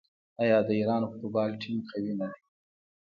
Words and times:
آیا 0.41 0.57
د 0.67 0.69
ایران 0.79 1.03
فوټبال 1.09 1.49
ټیم 1.61 1.77
قوي 1.89 2.13
نه 2.19 2.27
دی؟ 2.31 2.41